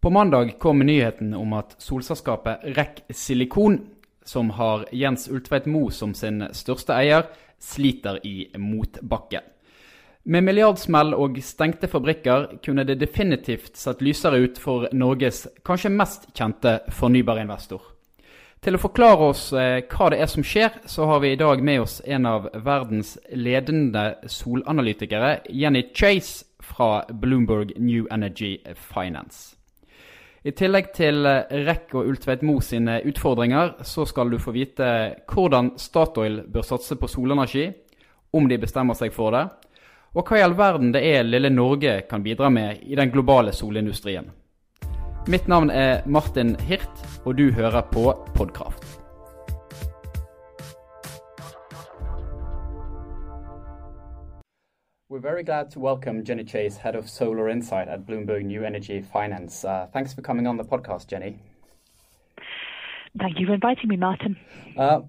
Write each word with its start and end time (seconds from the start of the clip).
På 0.00 0.10
mandag 0.10 0.58
kom 0.58 0.78
nyheten 0.78 1.34
om 1.34 1.52
at 1.52 1.74
solselskapet 1.82 2.60
REC 2.62 3.00
Silikon, 3.10 3.80
som 4.24 4.50
har 4.50 4.84
Jens 4.92 5.28
Ultveit 5.28 5.66
Moe 5.66 5.90
som 5.90 6.12
sin 6.14 6.44
største 6.54 6.94
eier, 6.94 7.26
sliter 7.58 8.20
i 8.26 8.46
motbakke. 8.54 9.40
Med 10.22 10.44
milliardsmell 10.46 11.16
og 11.18 11.40
stengte 11.42 11.90
fabrikker 11.90 12.46
kunne 12.62 12.84
det 12.86 13.00
definitivt 13.00 13.74
sett 13.80 14.04
lysere 14.04 14.38
ut 14.38 14.62
for 14.62 14.86
Norges 14.94 15.48
kanskje 15.66 15.90
mest 15.90 16.30
kjente 16.30 16.78
fornybarinvestor. 16.94 17.82
Til 18.62 18.78
å 18.78 18.82
forklare 18.82 19.32
oss 19.32 19.48
eh, 19.50 19.82
hva 19.90 20.12
det 20.14 20.22
er 20.22 20.30
som 20.30 20.46
skjer, 20.46 20.78
så 20.86 21.10
har 21.10 21.22
vi 21.26 21.34
i 21.34 21.42
dag 21.42 21.62
med 21.64 21.82
oss 21.82 21.98
en 22.06 22.26
av 22.26 22.50
verdens 22.54 23.16
ledende 23.34 24.12
solanalytikere, 24.30 25.40
Jenny 25.50 25.88
Chase 25.90 26.44
fra 26.62 27.06
Bloomberg 27.10 27.74
New 27.78 28.06
Energy 28.14 28.58
Finance. 28.78 29.57
I 30.46 30.52
tillegg 30.54 30.92
til 30.94 31.26
Rekk 31.26 31.96
og 31.98 32.10
Ultveit 32.12 32.44
Mo 32.46 32.60
sine 32.62 33.00
utfordringer, 33.08 33.80
så 33.82 34.04
skal 34.06 34.30
du 34.30 34.38
få 34.38 34.54
vite 34.54 34.90
hvordan 35.32 35.72
Statoil 35.80 36.44
bør 36.46 36.66
satse 36.66 36.94
på 36.98 37.10
solenergi, 37.10 37.66
om 38.32 38.46
de 38.48 38.60
bestemmer 38.60 38.94
seg 38.94 39.10
for 39.16 39.34
det, 39.34 39.46
og 40.14 40.28
hva 40.28 40.38
i 40.38 40.44
all 40.44 40.54
verden 40.56 40.92
det 40.94 41.02
er 41.04 41.26
lille 41.26 41.50
Norge 41.50 42.02
kan 42.08 42.22
bidra 42.22 42.52
med 42.52 42.84
i 42.86 42.96
den 42.98 43.10
globale 43.10 43.52
solindustrien. 43.52 44.30
Mitt 45.28 45.50
navn 45.50 45.70
er 45.74 46.06
Martin 46.06 46.54
Hirt, 46.68 47.04
og 47.26 47.36
du 47.36 47.50
hører 47.52 47.82
på 47.90 48.14
Podkraft. 48.34 49.07
We're 55.10 55.20
very 55.20 55.42
glad 55.42 55.70
to 55.70 55.80
welcome 55.80 56.22
Jenny 56.22 56.44
Chase, 56.44 56.76
Head 56.76 56.94
of 56.94 57.08
Solar 57.08 57.48
Insight 57.48 57.88
at 57.88 58.04
Bloomberg 58.04 58.44
New 58.44 58.62
Energy 58.62 59.00
Finance. 59.00 59.64
Uh, 59.64 59.86
thanks 59.90 60.12
for 60.12 60.20
coming 60.20 60.46
on 60.46 60.58
the 60.58 60.64
podcast, 60.64 61.06
Jenny. 61.06 61.38
Thank 63.18 63.40
you 63.40 63.46
for 63.46 63.54
inviting 63.54 63.88
me, 63.88 63.96
Martin. 63.96 64.36
Uh, 64.76 65.00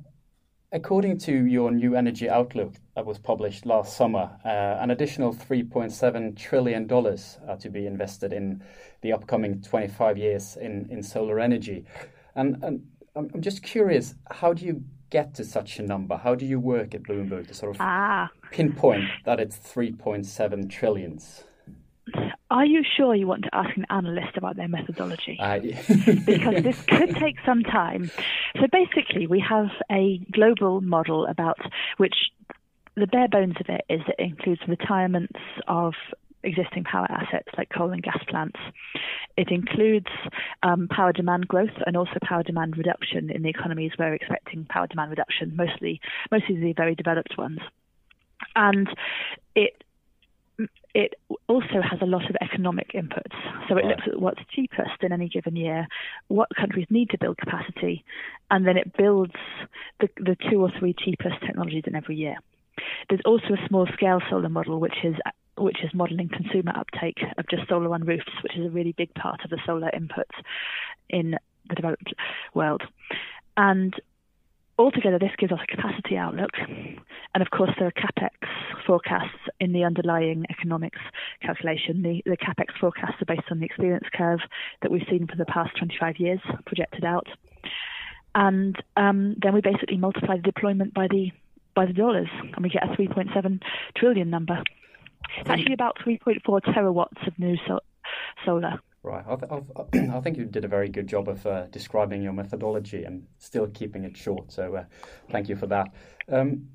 according 0.72 1.18
to 1.18 1.34
your 1.46 1.72
New 1.72 1.96
Energy 1.96 2.30
Outlook 2.30 2.76
that 2.96 3.06
was 3.06 3.20
published 3.20 3.66
last 3.66 3.98
summer, 3.98 4.32
uh, 4.46 4.82
an 4.82 4.92
additional 4.92 5.34
$3.7 5.34 6.38
trillion 6.38 6.90
are 6.90 7.58
to 7.58 7.70
be 7.70 7.86
invested 7.86 8.32
in 8.32 8.64
the 9.02 9.12
upcoming 9.12 9.62
25 9.62 10.18
years 10.18 10.56
in, 10.62 10.88
in 10.90 11.04
solar 11.04 11.42
energy. 11.42 11.84
And, 12.36 12.64
and 12.64 12.88
I'm 13.18 13.42
just 13.42 13.64
curious, 13.64 14.16
how 14.32 14.54
do 14.54 14.66
you 14.66 14.82
get 15.10 15.36
to 15.36 15.44
such 15.44 15.80
a 15.80 15.84
number? 15.84 16.18
How 16.18 16.36
do 16.36 16.46
you 16.46 16.60
work 16.60 16.94
at 16.96 17.04
Bloomberg 17.04 17.48
to 17.48 17.54
sort 17.54 17.76
of 17.76 17.82
ah. 17.82 18.30
pinpoint 18.52 19.06
that 19.26 19.40
it's 19.40 19.58
3.7 19.58 20.70
trillions? 20.70 21.44
Are 22.52 22.66
you 22.66 22.84
sure 22.98 23.14
you 23.14 23.28
want 23.28 23.44
to 23.44 23.54
ask 23.54 23.76
an 23.78 23.86
analyst 23.90 24.36
about 24.36 24.56
their 24.56 24.68
methodology? 24.68 25.38
Uh, 25.40 25.60
because 26.26 26.64
this 26.64 26.82
could 26.82 27.16
take 27.16 27.36
some 27.46 27.62
time. 27.62 28.10
So 28.56 28.66
basically, 28.72 29.28
we 29.28 29.40
have 29.48 29.68
a 29.92 30.20
global 30.32 30.82
model 30.82 31.28
about 31.28 31.60
which 31.98 32.16
the 32.96 33.06
bare 33.06 33.28
bones 33.28 33.56
of 33.60 33.68
it 33.70 33.86
is 33.88 34.02
it 34.08 34.16
includes 34.18 34.62
retirements 34.68 35.40
of 35.68 35.94
existing 36.44 36.84
power 36.86 37.08
assets 37.10 37.50
like 37.58 37.70
coal 37.70 37.92
and 37.92 38.02
gas 38.02 38.22
plants. 38.28 38.60
It 39.40 39.52
includes 39.52 40.08
um, 40.64 40.90
power 40.90 41.14
demand 41.14 41.48
growth 41.48 41.78
and 41.88 41.96
also 41.96 42.20
power 42.22 42.44
demand 42.44 42.78
reduction 42.78 43.30
in 43.30 43.42
the 43.42 43.48
economies 43.48 43.94
where 43.96 44.10
we're 44.10 44.16
expecting 44.16 44.66
power 44.66 44.86
demand 44.86 45.12
reduction, 45.12 45.56
mostly 45.56 46.02
mostly 46.30 46.58
the 46.60 46.74
very 46.74 46.94
developed 46.94 47.38
ones. 47.38 47.60
And 48.58 48.90
it 49.56 49.82
it 50.94 51.14
also 51.48 51.82
has 51.82 52.02
a 52.02 52.06
lot 52.06 52.30
of 52.30 52.36
economic 52.42 52.92
inputs. 52.92 53.38
So 53.70 53.78
it 53.78 53.86
right. 53.86 53.86
looks 53.86 54.04
at 54.08 54.20
what's 54.20 54.42
cheapest 54.54 55.02
in 55.02 55.14
any 55.14 55.30
given 55.30 55.56
year, 55.56 55.88
what 56.28 56.50
countries 56.54 56.88
need 56.90 57.12
to 57.12 57.18
build 57.18 57.38
capacity, 57.38 58.04
and 58.52 58.68
then 58.68 58.76
it 58.76 58.92
builds 58.98 59.36
the, 60.02 60.10
the 60.18 60.36
two 60.50 60.62
or 60.62 60.70
three 60.78 60.94
cheapest 60.94 61.40
technologies 61.46 61.84
in 61.88 61.96
every 61.96 62.18
year. 62.18 62.36
There's 63.08 63.22
also 63.24 63.54
a 63.54 63.68
small 63.70 63.88
scale 63.94 64.20
solar 64.30 64.50
model, 64.50 64.82
which 64.82 64.98
is 65.06 65.16
which 65.60 65.84
is 65.84 65.94
modelling 65.94 66.30
consumer 66.30 66.74
uptake 66.76 67.20
of 67.38 67.46
just 67.50 67.68
solar 67.68 67.94
on 67.94 68.04
roofs, 68.06 68.32
which 68.44 68.58
is 68.58 68.66
a 68.66 68.70
really 68.70 68.94
big 68.98 69.14
part 69.14 69.44
of 69.44 69.50
the 69.50 69.60
solar 69.66 69.92
inputs 69.92 70.38
in 71.10 71.36
the 71.68 71.76
developed 71.76 72.14
world. 72.54 72.82
And 73.58 73.94
altogether, 74.78 75.20
this 75.20 75.32
gives 75.38 75.52
us 75.52 75.60
a 75.62 75.76
capacity 75.76 76.18
outlook. 76.18 76.52
And 76.58 77.42
of 77.42 77.50
course, 77.52 77.72
there 77.78 77.88
are 77.88 77.92
capex 77.92 78.30
forecasts 78.88 79.38
in 79.60 79.74
the 79.74 79.84
underlying 79.84 80.46
economics 80.50 81.00
calculation. 81.42 82.02
The, 82.02 82.24
the 82.26 82.38
capex 82.38 82.78
forecasts 82.80 83.22
are 83.22 83.26
based 83.26 83.52
on 83.52 83.60
the 83.60 83.66
experience 83.66 84.08
curve 84.14 84.40
that 84.82 84.92
we've 84.92 85.06
seen 85.10 85.28
for 85.28 85.36
the 85.36 85.46
past 85.46 85.78
25 85.78 86.16
years 86.18 86.40
projected 86.66 87.04
out. 87.04 87.28
And 88.34 88.76
um, 88.96 89.36
then 89.42 89.54
we 89.54 89.62
basically 89.62 89.98
multiply 89.98 90.38
the 90.38 90.44
deployment 90.44 90.94
by 90.94 91.08
the 91.08 91.32
by 91.76 91.86
the 91.86 91.94
dollars, 91.94 92.28
and 92.42 92.62
we 92.62 92.70
get 92.70 92.84
a 92.84 92.88
3.7 92.88 93.62
trillion 93.96 94.30
number. 94.30 94.64
It's 95.38 95.50
actually 95.50 95.74
about 95.74 95.98
3.4 96.00 96.42
terawatts 96.46 97.28
of 97.28 97.38
new 97.40 97.58
so- 97.68 97.80
solar. 98.46 98.80
Right. 99.02 99.24
I, 99.28 99.36
th- 99.36 100.10
I, 100.12 100.20
think 100.20 100.38
you 100.38 100.46
did 100.46 100.66
a 100.66 100.68
very 100.68 100.90
good 100.90 101.08
job 101.08 101.30
of 101.30 101.46
uh, 101.46 101.68
describing 101.68 102.22
your 102.22 102.34
methodology 102.34 103.06
and 103.06 103.26
still 103.38 103.68
keeping 103.68 104.04
it 104.04 104.18
short. 104.18 104.52
So 104.52 104.76
uh, 104.76 104.84
thank 105.32 105.48
you 105.48 105.56
for 105.56 105.68
that. 105.68 105.88
Um, 106.30 106.68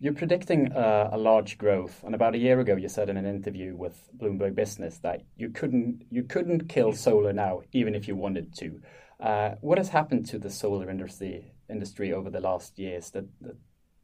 you're 0.00 0.14
predicting 0.14 0.72
uh, 0.72 1.10
a 1.12 1.16
large 1.16 1.58
growth, 1.58 2.02
and 2.02 2.12
about 2.12 2.34
a 2.34 2.38
year 2.38 2.58
ago, 2.58 2.74
you 2.74 2.88
said 2.88 3.08
in 3.08 3.16
an 3.16 3.24
interview 3.24 3.76
with 3.76 4.08
Bloomberg 4.18 4.56
Business 4.56 4.98
that 4.98 5.22
you 5.36 5.50
couldn't 5.50 6.06
you 6.10 6.24
couldn't 6.24 6.68
kill 6.68 6.92
solar 6.92 7.32
now, 7.32 7.62
even 7.72 7.94
if 7.94 8.08
you 8.08 8.16
wanted 8.16 8.52
to. 8.56 8.82
Uh, 9.20 9.54
what 9.60 9.78
has 9.78 9.90
happened 9.90 10.26
to 10.26 10.40
the 10.40 10.50
solar 10.50 10.90
industry 10.90 11.52
industry 11.70 12.12
over 12.12 12.30
the 12.30 12.40
last 12.40 12.80
years 12.80 13.10
that, 13.10 13.26
that 13.40 13.56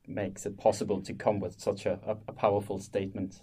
makes 0.09 0.47
it 0.47 0.57
possible 0.57 1.01
to 1.03 1.15
come 1.15 1.41
with 1.41 1.61
such 1.61 1.87
a, 1.87 1.99
a 2.07 2.33
powerful 2.33 2.79
statement? 2.79 3.41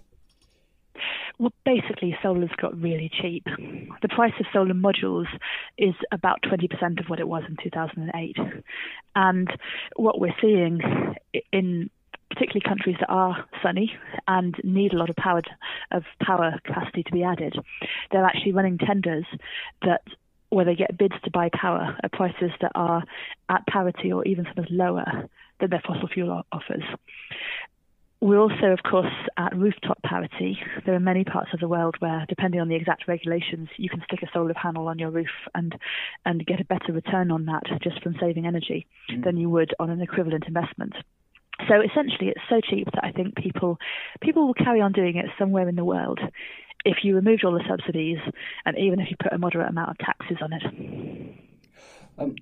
Well, 1.38 1.54
basically, 1.66 2.18
solar's 2.22 2.50
got 2.62 2.80
really 2.80 3.12
cheap. 3.22 3.44
The 4.02 4.08
price 4.08 4.34
of 4.40 4.46
solar 4.54 4.74
modules 4.74 5.28
is 5.78 5.94
about 6.12 6.42
20% 6.44 7.00
of 7.00 7.08
what 7.08 7.20
it 7.20 7.28
was 7.28 7.44
in 7.48 7.58
2008. 7.62 8.38
And 9.16 9.50
what 9.98 10.20
we're 10.20 10.36
seeing 10.42 10.80
in 11.52 11.90
particularly 12.30 12.62
countries 12.62 12.96
that 13.00 13.10
are 13.10 13.46
sunny 13.62 13.94
and 14.28 14.56
need 14.64 14.94
a 14.94 14.98
lot 14.98 15.10
of 15.10 15.16
power 15.16 15.42
of 15.92 16.04
power 16.22 16.60
capacity 16.66 17.04
to 17.04 17.12
be 17.12 17.24
added, 17.24 17.56
they're 18.12 18.26
actually 18.26 18.52
running 18.54 18.78
tenders 18.78 19.26
that 19.84 20.02
where 20.50 20.66
they 20.66 20.76
get 20.76 20.98
bids 20.98 21.16
to 21.24 21.32
buy 21.32 21.50
power 21.54 21.98
at 22.04 22.12
prices 22.12 22.52
that 22.62 22.72
are 22.76 23.04
at 23.50 23.66
parity 23.68 24.12
or 24.12 24.24
even 24.26 24.46
sometimes 24.46 24.68
lower 24.72 25.28
than 25.60 25.70
their 25.70 25.84
fossil 25.86 26.08
fuel 26.08 26.44
offers. 26.52 26.84
We're 28.22 28.40
also, 28.40 28.68
of 28.68 28.80
course, 28.82 29.14
at 29.38 29.56
rooftop 29.56 30.02
parity. 30.02 30.58
There 30.86 30.96
are 30.96 31.00
many 31.00 31.24
parts 31.26 31.54
of 31.54 31.60
the 31.60 31.68
world 31.68 31.96
where, 32.00 32.26
depending 32.28 32.62
on 32.62 32.70
the 32.70 32.76
exact 32.76 33.08
regulations, 33.08 33.70
you 33.78 33.90
can 33.90 34.02
stick 34.08 34.24
a 34.24 34.32
solar 34.34 34.54
panel 34.54 34.88
on 34.88 34.98
your 34.98 35.12
roof 35.12 35.30
and 35.54 35.76
and 36.26 36.46
get 36.46 36.62
a 36.62 36.66
better 36.66 36.94
return 36.94 37.30
on 37.30 37.46
that 37.46 37.64
just 37.84 38.02
from 38.02 38.16
saving 38.20 38.48
energy 38.48 38.88
mm. 39.12 39.24
than 39.24 39.38
you 39.38 39.50
would 39.50 39.76
on 39.80 39.90
an 39.90 40.02
equivalent 40.02 40.46
investment. 40.48 40.94
So 41.68 41.82
essentially, 41.82 42.30
it's 42.30 42.42
so 42.50 42.62
cheap 42.62 42.88
that 42.94 43.04
I 43.04 43.12
think 43.12 43.36
people 43.36 43.78
people 44.22 44.48
will 44.48 44.54
carry 44.54 44.82
on 44.82 44.92
doing 44.92 45.18
it 45.18 45.26
somewhere 45.38 45.68
in 45.70 45.76
the 45.76 45.86
world 45.86 46.20
if 46.86 47.04
you 47.04 47.16
removed 47.16 47.44
all 47.44 47.54
the 47.54 47.64
subsidies 47.68 48.20
and 48.66 48.78
even 48.78 49.00
if 49.00 49.10
you 49.10 49.18
put 49.22 49.34
a 49.34 49.38
moderate 49.38 49.70
amount 49.70 49.90
of 49.90 49.98
taxes 49.98 50.38
on 50.42 50.54
it. 50.54 51.36
Um, 52.18 52.36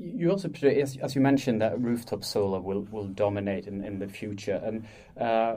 you 0.00 0.30
also, 0.30 0.50
as, 0.62 1.14
you 1.14 1.20
mentioned, 1.20 1.60
that 1.60 1.78
rooftop 1.78 2.24
solar 2.24 2.60
will, 2.60 2.86
will 2.90 3.08
dominate 3.08 3.66
in, 3.66 3.84
in 3.84 3.98
the 3.98 4.08
future. 4.08 4.60
And 4.64 4.86
uh, 5.20 5.56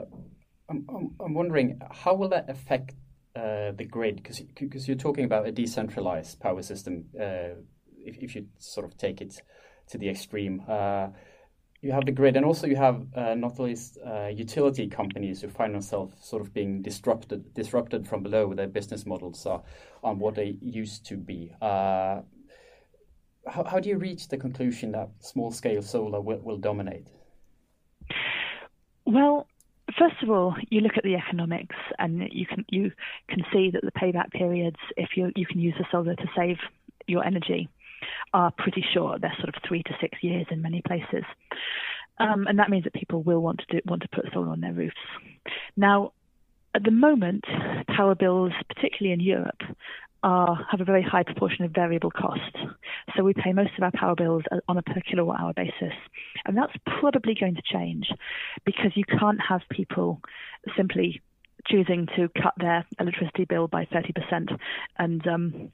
I'm, 0.68 0.84
I'm, 0.88 1.14
I'm 1.18 1.34
wondering, 1.34 1.80
how 1.90 2.14
will 2.14 2.28
that 2.28 2.50
affect 2.50 2.94
uh, 3.34 3.72
the 3.72 3.86
grid? 3.88 4.22
Because 4.22 4.86
you're 4.86 4.96
talking 4.98 5.24
about 5.24 5.46
a 5.46 5.52
decentralized 5.52 6.40
power 6.40 6.62
system, 6.62 7.06
uh, 7.18 7.56
if, 7.96 8.18
if 8.18 8.36
you 8.36 8.46
sort 8.58 8.84
of 8.84 8.98
take 8.98 9.22
it 9.22 9.40
to 9.88 9.98
the 9.98 10.10
extreme. 10.10 10.62
Uh, 10.68 11.08
you 11.80 11.92
have 11.92 12.06
the 12.06 12.12
grid, 12.12 12.36
and 12.36 12.46
also 12.46 12.66
you 12.66 12.76
have 12.76 13.06
uh, 13.14 13.34
not 13.34 13.58
least 13.58 13.98
uh, 14.06 14.28
utility 14.28 14.88
companies 14.88 15.42
who 15.42 15.48
find 15.48 15.74
themselves 15.74 16.14
sort 16.26 16.40
of 16.40 16.54
being 16.54 16.80
disrupted 16.80 17.52
disrupted 17.52 18.06
from 18.08 18.22
below. 18.22 18.54
Their 18.54 18.68
business 18.68 19.04
models 19.04 19.44
are 19.44 19.62
on 20.02 20.18
what 20.18 20.34
they 20.34 20.56
used 20.62 21.04
to 21.06 21.18
be. 21.18 21.52
How, 23.46 23.64
how 23.64 23.80
do 23.80 23.88
you 23.88 23.98
reach 23.98 24.28
the 24.28 24.36
conclusion 24.36 24.92
that 24.92 25.10
small 25.20 25.50
scale 25.50 25.82
solar 25.82 26.20
will, 26.20 26.38
will 26.38 26.56
dominate? 26.58 27.08
Well, 29.06 29.46
first 29.98 30.22
of 30.22 30.30
all, 30.30 30.54
you 30.70 30.80
look 30.80 30.96
at 30.96 31.04
the 31.04 31.14
economics, 31.14 31.76
and 31.98 32.28
you 32.32 32.46
can 32.46 32.64
you 32.68 32.90
can 33.28 33.44
see 33.52 33.70
that 33.70 33.82
the 33.82 33.92
payback 33.92 34.30
periods, 34.30 34.78
if 34.96 35.10
you 35.16 35.30
you 35.36 35.46
can 35.46 35.60
use 35.60 35.74
the 35.78 35.84
solar 35.90 36.14
to 36.16 36.26
save 36.36 36.56
your 37.06 37.24
energy, 37.24 37.68
are 38.32 38.50
pretty 38.50 38.84
short. 38.94 39.20
They're 39.20 39.36
sort 39.38 39.54
of 39.54 39.62
three 39.66 39.82
to 39.82 39.96
six 40.00 40.22
years 40.22 40.46
in 40.50 40.62
many 40.62 40.82
places, 40.82 41.24
um, 42.18 42.46
and 42.46 42.58
that 42.58 42.70
means 42.70 42.84
that 42.84 42.94
people 42.94 43.22
will 43.22 43.40
want 43.40 43.58
to 43.60 43.66
do, 43.68 43.80
want 43.86 44.02
to 44.02 44.08
put 44.08 44.24
solar 44.32 44.48
on 44.48 44.60
their 44.60 44.72
roofs. 44.72 44.96
Now, 45.76 46.12
at 46.74 46.82
the 46.82 46.90
moment, 46.90 47.44
power 47.94 48.14
bills, 48.14 48.52
particularly 48.74 49.12
in 49.12 49.20
Europe, 49.20 49.60
are 50.24 50.66
have 50.70 50.80
a 50.80 50.84
very 50.84 51.02
high 51.02 51.22
proportion 51.22 51.64
of 51.64 51.70
variable 51.70 52.10
cost. 52.10 52.56
So 53.14 53.22
we 53.22 53.34
pay 53.34 53.52
most 53.52 53.72
of 53.76 53.84
our 53.84 53.92
power 53.92 54.14
bills 54.16 54.42
on 54.66 54.78
a 54.78 54.82
per 54.82 55.00
kilowatt 55.00 55.40
hour 55.40 55.52
basis. 55.52 55.92
And 56.46 56.56
that's 56.56 56.72
probably 56.86 57.34
going 57.38 57.54
to 57.56 57.62
change 57.62 58.08
because 58.64 58.92
you 58.96 59.04
can't 59.04 59.40
have 59.46 59.60
people 59.70 60.20
simply 60.76 61.20
choosing 61.66 62.08
to 62.16 62.28
cut 62.42 62.54
their 62.56 62.84
electricity 62.98 63.44
bill 63.44 63.68
by 63.68 63.84
30% 63.86 64.58
and 64.98 65.26
um, 65.28 65.70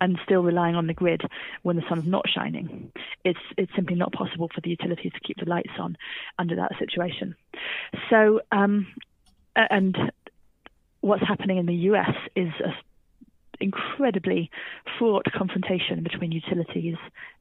and 0.00 0.18
still 0.24 0.42
relying 0.42 0.74
on 0.76 0.86
the 0.86 0.94
grid 0.94 1.22
when 1.62 1.76
the 1.76 1.82
sun's 1.88 2.06
not 2.06 2.24
shining. 2.28 2.92
It's 3.24 3.40
it's 3.58 3.74
simply 3.74 3.96
not 3.96 4.12
possible 4.12 4.48
for 4.54 4.60
the 4.60 4.70
utilities 4.70 5.12
to 5.12 5.20
keep 5.20 5.38
the 5.38 5.48
lights 5.48 5.72
on 5.78 5.96
under 6.38 6.56
that 6.56 6.72
situation. 6.78 7.34
So 8.10 8.42
um, 8.52 8.86
and 9.56 9.96
what's 11.00 11.26
happening 11.26 11.58
in 11.58 11.66
the 11.66 11.74
US 11.74 12.14
is 12.36 12.52
a 12.64 12.72
incredibly 13.62 14.50
fraught 14.98 15.26
confrontation 15.32 16.02
between 16.02 16.32
utilities 16.32 16.96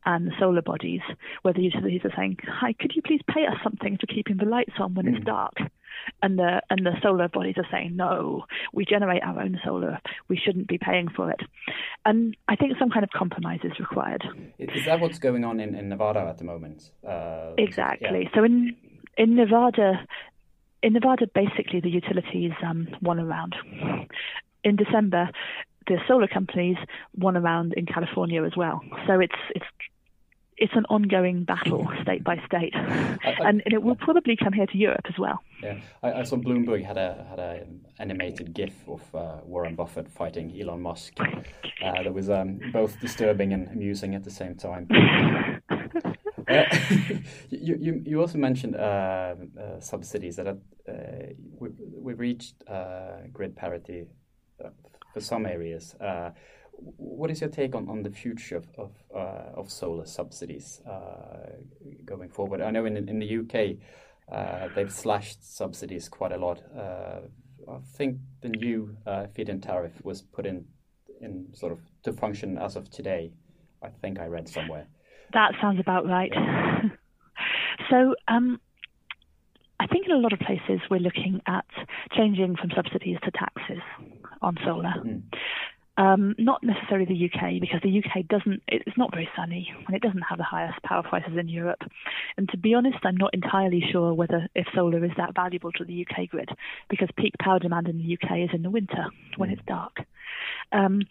and 0.05 0.27
the 0.27 0.31
solar 0.39 0.61
bodies, 0.61 1.01
where 1.41 1.53
the 1.53 1.63
utilities 1.63 2.01
are 2.05 2.13
saying, 2.15 2.37
"Hi, 2.47 2.73
could 2.73 2.95
you 2.95 3.01
please 3.01 3.21
pay 3.27 3.45
us 3.45 3.57
something 3.63 3.97
for 3.97 4.07
keeping 4.07 4.37
the 4.37 4.45
lights 4.45 4.73
on 4.79 4.93
when 4.93 5.05
mm. 5.05 5.09
it's 5.09 5.19
hmm. 5.19 5.25
dark?" 5.25 5.53
And 6.23 6.39
the 6.39 6.61
and 6.69 6.85
the 6.85 6.99
solar 7.01 7.27
bodies 7.27 7.55
are 7.57 7.67
saying, 7.71 7.95
"No, 7.95 8.45
we 8.73 8.85
generate 8.85 9.23
our 9.23 9.39
own 9.39 9.59
solar. 9.63 9.99
We 10.29 10.37
shouldn't 10.37 10.67
be 10.67 10.77
paying 10.77 11.09
for 11.09 11.29
it." 11.29 11.41
And 12.05 12.35
I 12.47 12.55
think 12.55 12.77
some 12.79 12.89
kind 12.89 13.03
of 13.03 13.11
compromise 13.11 13.59
is 13.63 13.79
required. 13.79 14.23
Is 14.57 14.85
that 14.85 14.99
what's 14.99 15.19
going 15.19 15.43
on 15.43 15.59
in, 15.59 15.75
in 15.75 15.89
Nevada 15.89 16.21
at 16.21 16.37
the 16.37 16.45
moment? 16.45 16.91
Uh, 17.07 17.51
exactly. 17.57 18.23
Yeah. 18.23 18.35
So 18.35 18.43
in 18.43 18.75
in 19.17 19.35
Nevada, 19.35 20.07
in 20.81 20.93
Nevada, 20.93 21.27
basically 21.33 21.79
the 21.79 21.89
utilities 21.89 22.53
um, 22.63 22.87
won 23.01 23.19
around. 23.19 23.55
In 24.63 24.75
December, 24.75 25.29
the 25.87 25.97
solar 26.07 26.27
companies 26.27 26.77
won 27.15 27.37
around 27.37 27.73
in 27.75 27.85
California 27.85 28.43
as 28.43 28.55
well. 28.55 28.81
So 29.07 29.19
it's 29.19 29.35
it's 29.55 29.65
it's 30.61 30.73
an 30.75 30.85
ongoing 30.89 31.43
battle 31.43 31.89
state 32.03 32.23
by 32.23 32.39
state, 32.45 32.73
I, 32.75 33.17
I, 33.23 33.49
and 33.49 33.63
it 33.65 33.81
will 33.81 33.95
probably 33.95 34.35
come 34.35 34.53
here 34.53 34.67
to 34.67 34.77
Europe 34.77 35.05
as 35.05 35.17
well. 35.17 35.39
Yeah, 35.63 35.79
I, 36.03 36.13
I 36.13 36.23
saw 36.23 36.35
Bloomberg 36.37 36.85
had 36.85 36.97
a 36.97 37.25
had 37.29 37.39
a 37.39 37.65
animated 37.97 38.53
GIF 38.53 38.87
of 38.87 39.15
uh, 39.15 39.37
Warren 39.43 39.75
Buffett 39.75 40.07
fighting 40.07 40.55
Elon 40.61 40.81
Musk. 40.81 41.19
Uh, 41.19 41.25
that 42.03 42.13
was 42.13 42.29
um, 42.29 42.59
both 42.71 42.99
disturbing 42.99 43.53
and 43.53 43.69
amusing 43.69 44.13
at 44.13 44.23
the 44.23 44.29
same 44.29 44.53
time. 44.53 44.87
uh, 46.47 46.63
you, 47.49 47.77
you 47.79 48.03
you 48.05 48.21
also 48.21 48.37
mentioned 48.37 48.75
uh, 48.75 48.79
uh, 48.79 49.79
subsidies 49.79 50.35
that 50.35 50.47
uh, 50.47 50.53
we, 51.59 51.69
we've 51.79 52.19
reached 52.19 52.63
grid 53.33 53.55
parity 53.55 54.05
for 55.13 55.21
some 55.21 55.45
areas. 55.45 55.95
Uh, 55.99 56.31
what 56.97 57.29
is 57.29 57.41
your 57.41 57.49
take 57.49 57.75
on, 57.75 57.87
on 57.89 58.01
the 58.01 58.09
future 58.09 58.57
of 58.57 58.67
of, 58.77 58.91
uh, 59.15 59.59
of 59.59 59.69
solar 59.69 60.05
subsidies 60.05 60.81
uh, 60.89 61.51
going 62.05 62.29
forward? 62.29 62.61
I 62.61 62.71
know 62.71 62.85
in 62.85 62.97
in 62.97 63.19
the 63.19 63.37
UK 63.37 64.73
they've 64.75 64.91
slashed 64.91 65.43
subsidies 65.57 66.09
quite 66.09 66.31
a 66.31 66.37
lot. 66.37 66.61
I 66.75 67.77
think 67.95 68.17
the 68.41 68.49
new 68.49 68.97
feed-in 69.33 69.61
tariff 69.61 69.93
was 70.03 70.21
put 70.21 70.45
in 70.45 70.65
in 71.21 71.47
sort 71.53 71.71
of 71.71 71.79
to 72.03 72.13
function 72.13 72.57
as 72.57 72.75
of 72.75 72.89
today. 72.89 73.31
I 73.83 73.89
think 73.89 74.19
I 74.19 74.25
read 74.25 74.47
somewhere. 74.47 74.87
That 75.33 75.53
sounds 75.61 75.79
about 75.79 76.07
right. 76.07 76.31
so. 77.89 78.15
Um, 78.27 78.59
I 79.81 79.87
think 79.87 80.05
in 80.05 80.11
a 80.11 80.19
lot 80.19 80.31
of 80.31 80.39
places 80.39 80.79
we're 80.91 80.99
looking 80.99 81.41
at 81.47 81.65
changing 82.15 82.55
from 82.55 82.69
subsidies 82.75 83.17
to 83.23 83.31
taxes 83.31 83.80
on 84.41 84.57
solar. 84.65 84.93
Mm. 85.03 85.23
Um, 85.97 86.35
not 86.39 86.63
necessarily 86.63 87.05
the 87.05 87.25
UK 87.29 87.59
because 87.59 87.81
the 87.83 87.99
UK 87.99 88.27
doesn't. 88.27 88.63
It's 88.67 88.97
not 88.97 89.11
very 89.11 89.29
sunny 89.35 89.71
and 89.85 89.95
it 89.95 90.01
doesn't 90.01 90.21
have 90.21 90.37
the 90.37 90.43
highest 90.43 90.81
power 90.83 91.03
prices 91.03 91.37
in 91.37 91.49
Europe. 91.49 91.81
And 92.37 92.49
to 92.49 92.57
be 92.57 92.73
honest, 92.73 92.97
I'm 93.03 93.17
not 93.17 93.33
entirely 93.33 93.83
sure 93.91 94.13
whether 94.13 94.47
if 94.55 94.65
solar 94.73 95.03
is 95.03 95.11
that 95.17 95.35
valuable 95.35 95.71
to 95.73 95.85
the 95.85 96.05
UK 96.07 96.29
grid 96.29 96.49
because 96.89 97.09
peak 97.17 97.33
power 97.39 97.59
demand 97.59 97.87
in 97.87 97.97
the 97.97 98.17
UK 98.17 98.39
is 98.39 98.49
in 98.53 98.63
the 98.63 98.69
winter 98.69 99.07
when 99.37 99.49
mm. 99.49 99.53
it's 99.53 99.65
dark. 99.67 99.97
Um, 100.71 101.01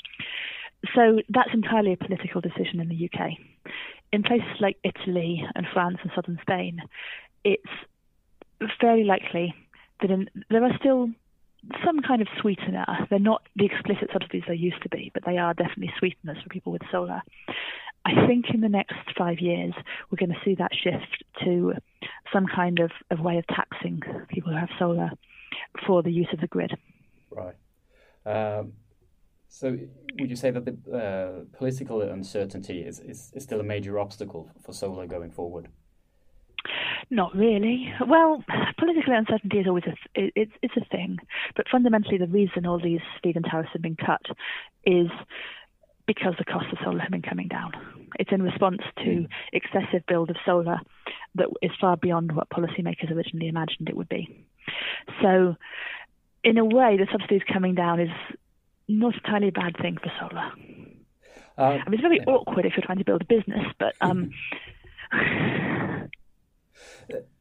so 0.95 1.21
that's 1.29 1.51
entirely 1.53 1.93
a 1.93 1.97
political 1.97 2.41
decision 2.41 2.81
in 2.81 2.89
the 2.89 3.11
UK. 3.13 3.33
In 4.13 4.23
places 4.23 4.61
like 4.61 4.77
Italy 4.83 5.45
and 5.55 5.67
France 5.73 5.99
and 6.03 6.11
southern 6.15 6.39
Spain, 6.41 6.81
it's 7.45 7.63
fairly 8.81 9.05
likely 9.05 9.55
that 10.01 10.11
in, 10.11 10.29
there 10.49 10.65
are 10.65 10.77
still 10.79 11.11
some 11.85 12.01
kind 12.01 12.23
of 12.23 12.29
sweetener. 12.41 12.87
They're 13.09 13.19
not 13.19 13.43
the 13.57 13.67
explicit 13.67 14.11
subsidies 14.13 14.45
they 14.49 14.55
used 14.55 14.83
to 14.83 14.89
be, 14.89 15.11
but 15.13 15.25
they 15.25 15.39
are 15.39 15.55
definitely 15.55 15.93
sweeteners 15.99 16.39
for 16.43 16.49
people 16.49 16.73
with 16.73 16.83
solar. 16.91 17.23
I 18.05 18.27
think 18.27 18.47
in 18.53 18.61
the 18.61 18.69
next 18.69 18.95
five 19.17 19.41
years, 19.41 19.75
we're 20.11 20.17
going 20.17 20.31
to 20.31 20.45
see 20.45 20.55
that 20.57 20.71
shift 20.75 21.25
to 21.45 21.75
some 22.33 22.47
kind 22.47 22.79
of, 22.79 22.91
of 23.11 23.21
way 23.21 23.37
of 23.37 23.47
taxing 23.47 24.01
people 24.29 24.53
who 24.53 24.59
have 24.59 24.71
solar 24.79 25.11
for 25.87 26.03
the 26.03 26.11
use 26.11 26.29
of 26.33 26.41
the 26.41 26.47
grid. 26.47 26.73
Right. 27.31 27.57
Um, 28.25 28.73
so, 29.49 29.77
would 30.19 30.31
you 30.31 30.37
say 30.37 30.51
that 30.51 30.65
the 30.65 30.97
uh, 30.97 31.57
political 31.59 32.03
uncertainty 32.03 32.81
is, 32.81 33.01
is, 33.01 33.33
is 33.35 33.43
still 33.43 33.61
a 33.61 33.65
major 33.65 33.99
obstacle 33.99 34.51
for 34.63 34.73
solar 34.73 35.07
going 35.07 35.31
forward? 35.31 35.69
Not 37.11 37.35
really. 37.35 37.93
Well, 38.07 38.45
political 38.81 39.15
uncertainty 39.15 39.59
is 39.59 39.67
always 39.67 39.85
a 39.85 39.95
th- 40.19 40.33
it's 40.35 40.53
it's 40.63 40.77
a 40.77 40.85
thing, 40.87 41.19
but 41.55 41.67
fundamentally 41.71 42.19
the 42.19 42.27
reason 42.27 42.67
all 42.67 42.81
these 42.81 43.01
feed-in 43.23 43.43
tariffs 43.43 43.71
have 43.73 43.83
been 43.83 43.97
cut 43.97 44.23
is 44.85 45.11
because 46.07 46.35
the 46.39 46.45
cost 46.45 46.67
of 46.73 46.79
solar 46.83 46.99
have 46.99 47.11
been 47.11 47.23
coming 47.23 47.47
down. 47.47 47.73
It's 48.19 48.33
in 48.33 48.43
response 48.43 48.81
to 49.05 49.27
excessive 49.53 50.05
build 50.09 50.31
of 50.31 50.37
solar 50.45 50.81
that 51.37 51.47
is 51.63 51.71
far 51.81 51.97
beyond 51.97 52.33
what 52.33 52.51
policymakers 52.51 53.13
originally 53.13 53.47
imagined 53.47 53.89
it 53.89 53.97
would 53.97 54.09
be. 54.09 54.45
So, 55.23 55.57
in 56.43 56.59
a 56.59 56.65
way, 56.65 56.97
the 56.97 57.07
subsidies 57.13 57.43
coming 57.53 57.77
down 57.77 58.01
is 58.01 58.11
not 58.89 59.15
entirely 59.15 59.49
a 59.49 59.53
bad 59.53 59.77
thing 59.81 59.99
for 60.03 60.11
solar. 60.19 60.51
Uh, 61.57 61.79
I 61.79 61.89
mean, 61.89 61.95
it's 61.95 62.03
very 62.03 62.19
yeah. 62.19 62.33
awkward 62.33 62.67
if 62.67 62.73
you're 62.77 62.85
trying 62.85 62.99
to 62.99 63.05
build 63.05 63.23
a 63.23 63.27
business, 63.27 63.67
but 63.79 63.95
um, 64.01 64.31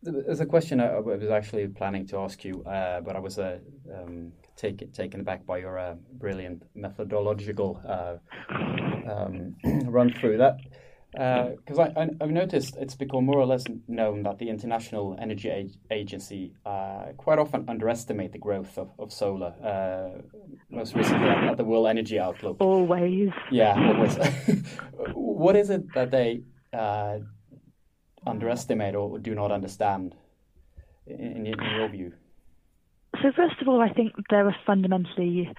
There's 0.02 0.40
a 0.40 0.46
question 0.46 0.80
I 0.80 1.00
was 1.00 1.30
actually 1.30 1.68
planning 1.68 2.08
to 2.08 2.18
ask 2.18 2.44
you, 2.44 2.64
uh, 2.64 3.02
but 3.02 3.16
I 3.16 3.20
was 3.20 3.38
uh, 3.38 3.60
um, 3.94 4.32
take, 4.56 4.92
taken 4.94 5.22
aback 5.22 5.46
by 5.46 5.60
your 5.60 5.78
uh, 5.78 5.96
brilliant 6.14 6.64
methodological 6.76 7.82
uh, 7.88 8.18
um, 9.12 9.56
run 9.86 10.14
through 10.14 10.38
that. 10.38 10.58
Because 11.12 11.80
uh, 11.80 11.92
I, 11.98 12.08
have 12.22 12.30
noticed 12.30 12.78
it's 12.78 12.94
become 12.94 13.26
more 13.26 13.40
or 13.40 13.46
less 13.48 13.64
known 13.88 14.22
that 14.24 14.38
the 14.38 14.48
International 14.48 15.18
Energy 15.20 15.72
Agency 15.90 16.54
uh, 16.68 17.14
quite 17.18 17.40
often 17.40 17.66
underestimate 17.68 18.32
the 18.32 18.38
growth 18.38 18.78
of, 18.78 18.92
of 19.00 19.12
solar. 19.12 19.54
most 20.70 20.96
recently 20.96 21.28
at, 21.28 21.44
at, 21.46 21.58
the 21.58 21.64
World 21.64 21.88
Energy 21.88 22.20
Outlook. 22.20 22.58
Always. 22.60 23.32
Yeah, 23.52 23.74
always. 23.76 24.18
what 25.14 25.56
is 25.56 25.72
it 25.72 25.92
that 25.96 26.12
they 26.12 26.44
Mm. 28.26 28.32
underestimate 28.32 28.96
or 28.96 29.20
do 29.20 29.36
not 29.36 29.52
understand 29.52 30.16
in, 31.08 31.46
in 31.46 31.56
your 31.78 31.88
view? 31.90 32.14
So, 33.22 33.32
first 33.36 33.62
of 33.62 33.68
all, 33.68 33.82
I 33.82 33.90
think 33.90 34.14
they're 34.30 34.48
a 34.48 34.58
fundamentally 34.66 35.52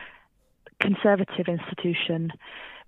conservative 0.80 1.46
institution 1.48 2.32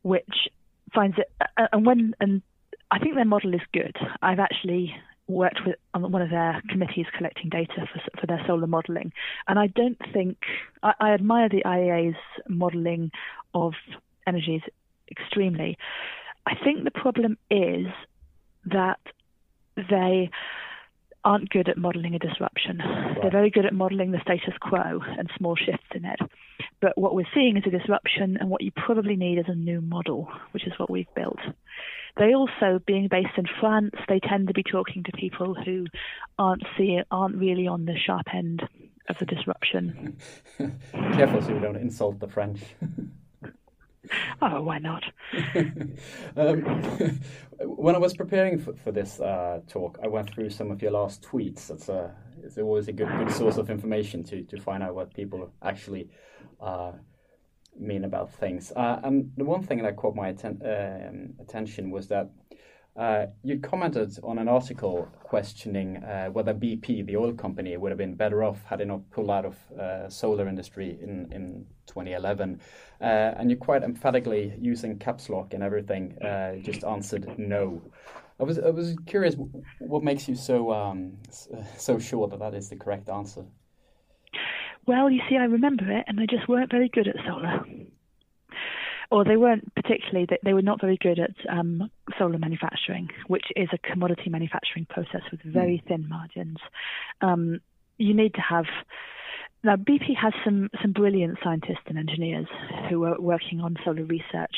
which 0.03 0.49
finds 0.95 1.17
it, 1.19 1.31
and 1.73 1.87
when, 1.87 2.15
and 2.21 2.43
I 2.91 2.99
think 2.99 3.15
their 3.15 3.25
model 3.25 3.55
is 3.55 3.61
good. 3.73 3.97
I've 4.21 4.41
actually 4.41 4.95
worked 5.29 5.61
with 5.65 5.77
on 5.95 6.11
one 6.11 6.23
of 6.23 6.31
their 6.31 6.61
committees 6.69 7.07
collecting 7.17 7.49
data 7.49 7.89
for, 7.93 8.21
for 8.21 8.27
their 8.27 8.43
solar 8.47 8.67
modelling, 8.67 9.13
and 9.49 9.59
I 9.59 9.69
don't 9.69 9.99
think 10.13 10.39
I, 10.83 10.95
I 11.01 11.11
admire 11.13 11.49
the 11.49 11.63
IEA's 11.65 12.17
modelling 12.49 13.11
of 13.55 13.75
energies 14.27 14.63
extremely. 15.11 15.79
I 16.47 16.55
think 16.63 16.85
the 16.85 16.91
problem 16.91 17.39
is 17.51 17.87
that 18.67 18.99
they 19.77 20.31
aren't 21.25 21.51
good 21.51 21.69
at 21.69 21.79
modeling 21.79 22.15
a 22.15 22.19
disruption. 22.19 22.79
Right. 22.79 23.19
They're 23.23 23.31
very 23.31 23.51
good 23.51 23.65
at 23.65 23.73
modeling 23.73 24.11
the 24.11 24.21
status 24.21 24.55
quo 24.61 25.01
and 25.19 25.31
small 25.37 25.55
shifts 25.57 25.87
in 25.95 26.05
it. 26.05 26.19
But 26.81 26.99
what 26.99 27.15
we're 27.15 27.29
seeing 27.33 27.57
is 27.57 27.63
a 27.67 27.71
disruption, 27.71 28.37
and 28.41 28.51
what 28.51 28.63
you 28.63 28.73
probably 28.73 29.17
need 29.17 29.39
is 29.39 29.45
a 29.49 29.55
new 29.55 29.81
model, 29.81 30.29
which 30.51 30.67
is 30.67 30.73
what 30.79 30.91
we've 30.91 31.13
built. 31.15 31.39
They 32.17 32.35
also, 32.35 32.81
being 32.87 33.09
based 33.09 33.39
in 33.39 33.47
France, 33.61 33.95
they 34.09 34.21
tend 34.21 34.49
to 34.49 34.55
be 34.55 34.63
talking 34.63 35.03
to 35.05 35.13
people 35.13 35.55
who 35.55 35.87
aren't 36.39 36.65
see 36.77 37.01
aren't 37.11 37.37
really 37.37 37.67
on 37.67 37.87
the 37.87 37.97
sharp 37.97 38.27
end 38.35 38.63
of 39.09 39.17
the 39.19 39.27
disruption. 39.27 40.17
Careful 40.93 41.41
so 41.41 41.49
you 41.51 41.61
don't 41.61 41.77
insult 41.77 42.21
the 42.21 42.29
French. 42.29 42.61
Oh, 44.43 44.61
why 44.63 44.79
not? 44.79 45.05
um, 46.37 46.63
when 47.61 47.95
I 47.95 47.99
was 47.99 48.15
preparing 48.15 48.59
for, 48.59 48.75
for 48.75 48.93
this 48.93 49.21
uh, 49.21 49.61
talk, 49.69 49.99
I 50.03 50.09
went 50.09 50.31
through 50.31 50.51
some 50.51 50.71
of 50.71 50.83
your 50.83 50.91
last 50.91 51.23
tweets. 51.23 51.71
It's, 51.71 51.89
a, 51.89 52.15
it's 52.43 52.59
always 52.59 52.89
a 52.89 52.93
good, 52.93 53.09
good 53.19 53.31
source 53.31 53.57
of 53.57 53.71
information 53.71 54.25
to, 54.25 54.43
to 54.43 54.61
find 54.61 54.83
out 54.83 54.95
what 54.95 55.15
people 55.15 55.53
actually 55.63 56.11
uh, 56.61 56.93
mean 57.79 58.05
about 58.05 58.33
things. 58.35 58.73
Uh, 58.75 59.01
and 59.05 59.33
the 59.37 59.45
one 59.45 59.63
thing 59.63 59.83
that 59.83 59.97
caught 59.97 60.15
my 60.15 60.29
atten- 60.29 60.61
um, 60.65 61.35
attention 61.41 61.91
was 61.91 62.09
that 62.09 62.31
uh, 62.97 63.27
you 63.43 63.59
commented 63.59 64.19
on 64.23 64.39
an 64.39 64.49
article 64.49 65.09
questioning 65.23 65.97
uh, 65.99 66.29
whether 66.29 66.53
BP, 66.53 67.07
the 67.07 67.17
oil 67.17 67.33
company, 67.33 67.75
would 67.77 67.91
have 67.91 67.99
been 67.99 68.15
better 68.15 68.45
off 68.45 68.63
had 68.65 68.83
it 68.83 68.87
not 68.87 69.09
pulled 69.11 69.31
out 69.31 69.47
of 69.47 69.57
uh, 69.79 70.09
solar 70.11 70.47
industry 70.47 70.99
in, 71.01 71.33
in 71.33 71.65
2011. 71.87 72.61
Uh, 73.01 73.05
and 73.05 73.51
you 73.51 73.57
quite 73.57 73.83
emphatically, 73.83 74.53
using 74.61 74.99
caps 74.99 75.31
lock 75.31 75.55
and 75.55 75.63
everything, 75.63 76.19
uh, 76.23 76.57
just 76.57 76.85
answered 76.85 77.39
no. 77.39 77.81
I 78.39 78.45
was 78.45 78.59
I 78.59 78.71
was 78.71 78.97
curious, 79.07 79.37
what 79.79 80.03
makes 80.03 80.29
you 80.29 80.35
so 80.35 80.73
um, 80.73 81.17
so 81.77 81.99
sure 81.99 82.29
that 82.29 82.41
that 82.41 82.55
is 82.55 82.69
the 82.69 82.77
correct 82.77 83.09
answer? 83.09 83.45
Well, 84.87 85.11
you 85.11 85.23
see, 85.31 85.37
I 85.37 85.45
remember 85.45 85.91
it, 85.91 86.05
and 86.09 86.19
they 86.19 86.27
just 86.27 86.49
weren't 86.49 86.71
very 86.71 86.89
good 86.89 87.07
at 87.07 87.15
solar 87.27 87.65
or 89.13 89.25
they 89.25 89.37
weren't 89.37 89.73
particularly 89.75 90.27
they 90.43 90.55
were 90.55 90.63
not 90.63 90.81
very 90.81 90.97
good 90.97 91.19
at 91.19 91.37
um, 91.51 91.91
solar 92.19 92.39
manufacturing, 92.39 93.09
which 93.27 93.45
is 93.55 93.69
a 93.71 93.79
commodity 93.79 94.31
manufacturing 94.31 94.87
process 94.87 95.21
with 95.31 95.43
very 95.43 95.83
mm. 95.85 95.89
thin 95.89 96.09
margins. 96.09 96.57
Um, 97.21 97.61
you 97.99 98.15
need 98.15 98.33
to 98.35 98.41
have 98.41 98.65
now 99.63 99.77
BP 99.77 100.17
has 100.17 100.33
some 100.43 100.71
some 100.81 100.93
brilliant 100.93 101.39
scientists 101.45 101.85
and 101.87 101.99
engineers 101.99 102.47
who 102.89 103.05
are 103.05 103.21
working 103.21 103.61
on 103.61 103.77
solar 103.85 104.03
research 104.03 104.57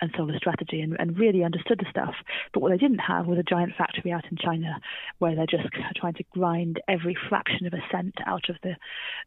and 0.00 0.10
solar 0.16 0.36
strategy 0.38 0.80
and, 0.80 0.96
and 0.98 1.16
really 1.16 1.44
understood 1.44 1.78
the 1.78 1.86
stuff. 1.88 2.14
But 2.52 2.60
what 2.60 2.70
they 2.72 2.76
didn't 2.76 2.98
have 2.98 3.26
was 3.26 3.38
a 3.38 3.44
giant 3.44 3.74
factory 3.78 4.10
out 4.10 4.24
in 4.28 4.36
China 4.36 4.80
where 5.20 5.36
they're 5.36 5.46
just 5.46 5.68
trying 5.96 6.14
to 6.14 6.24
grind 6.32 6.80
every 6.88 7.16
fraction 7.28 7.66
of 7.66 7.72
a 7.72 7.82
cent 7.92 8.16
out 8.26 8.48
of 8.48 8.56
the 8.64 8.74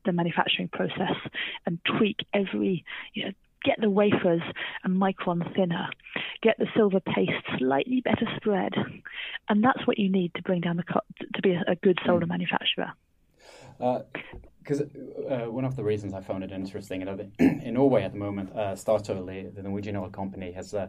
the 0.06 0.12
manufacturing 0.12 0.68
process 0.68 1.16
and 1.66 1.80
tweak 1.86 2.18
every 2.34 2.84
you 3.14 3.26
know 3.26 3.32
get 3.64 3.80
the 3.80 3.90
wafers 3.90 4.42
a 4.84 4.90
micron 4.90 5.54
thinner, 5.56 5.90
get 6.42 6.58
the 6.58 6.68
silver 6.76 7.00
paste 7.00 7.32
slightly 7.58 8.02
better 8.02 8.28
spread, 8.36 8.74
and 9.50 9.64
that's 9.64 9.86
what 9.86 9.98
you 9.98 10.10
need 10.10 10.34
to 10.36 10.42
bring 10.44 10.62
down 10.62 10.78
the 10.78 10.84
cost 10.84 11.06
to 11.34 11.42
be 11.42 11.54
a, 11.54 11.64
a 11.68 11.76
good 11.76 12.00
solar 12.06 12.26
mm. 12.26 12.30
manufacturer. 12.30 12.94
Because 13.78 14.82
uh, 14.82 15.46
uh, 15.46 15.52
one 15.52 15.66
of 15.66 15.76
the 15.76 15.84
reasons 15.84 16.14
I 16.14 16.22
found 16.22 16.44
it 16.44 16.52
interesting, 16.52 17.02
know, 17.02 17.18
in 17.40 17.74
Norway 17.74 18.04
at 18.04 18.14
the 18.14 18.20
moment, 18.20 18.52
uh, 18.54 18.74
Statoil, 18.74 19.26
the, 19.26 19.50
the 19.50 19.64
Norwegian 19.64 19.96
oil 19.96 20.10
company, 20.10 20.52
has 20.52 20.74
uh, 20.74 20.88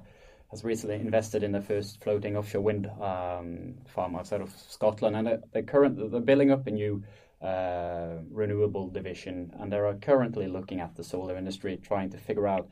has 0.50 0.64
recently 0.64 0.96
invested 0.96 1.42
in 1.42 1.52
the 1.52 1.60
first 1.60 2.02
floating 2.02 2.36
offshore 2.36 2.62
wind 2.62 2.86
um, 3.00 3.74
farm 3.86 4.16
outside 4.16 4.40
of 4.40 4.50
Scotland, 4.50 5.14
and 5.16 5.26
they're, 5.26 5.42
they're 5.52 5.62
current 5.62 6.10
they're 6.10 6.20
building 6.20 6.50
up 6.50 6.66
a 6.66 6.70
new 6.70 7.02
uh, 7.42 8.16
renewable 8.30 8.88
division, 8.88 9.52
and 9.58 9.72
they 9.72 9.76
are 9.76 9.94
currently 9.94 10.48
looking 10.48 10.80
at 10.80 10.96
the 10.96 11.04
solar 11.04 11.36
industry, 11.36 11.78
trying 11.82 12.10
to 12.10 12.18
figure 12.18 12.46
out 12.46 12.68